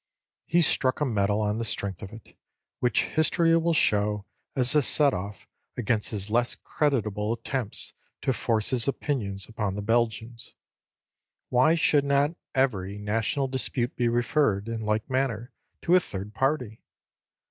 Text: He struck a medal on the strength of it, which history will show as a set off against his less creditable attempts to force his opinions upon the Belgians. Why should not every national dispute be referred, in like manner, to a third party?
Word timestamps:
He 0.47 0.63
struck 0.63 0.99
a 0.99 1.05
medal 1.05 1.41
on 1.41 1.59
the 1.59 1.63
strength 1.63 2.01
of 2.01 2.11
it, 2.11 2.35
which 2.79 3.03
history 3.03 3.55
will 3.55 3.71
show 3.71 4.25
as 4.55 4.73
a 4.73 4.81
set 4.81 5.13
off 5.13 5.47
against 5.77 6.09
his 6.09 6.31
less 6.31 6.55
creditable 6.55 7.33
attempts 7.33 7.93
to 8.23 8.33
force 8.33 8.71
his 8.71 8.87
opinions 8.87 9.47
upon 9.47 9.75
the 9.75 9.83
Belgians. 9.83 10.55
Why 11.49 11.75
should 11.75 12.03
not 12.03 12.35
every 12.55 12.97
national 12.97 13.47
dispute 13.47 13.95
be 13.95 14.07
referred, 14.07 14.67
in 14.67 14.81
like 14.81 15.07
manner, 15.07 15.51
to 15.83 15.93
a 15.93 15.99
third 15.99 16.33
party? 16.33 16.81